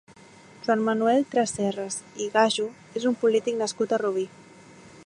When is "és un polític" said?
3.03-3.63